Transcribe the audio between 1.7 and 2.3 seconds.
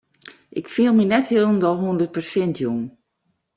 hûndert